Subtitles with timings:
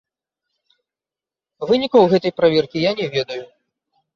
[1.73, 3.43] Вынікаў гэтай праверкі я не ведаю.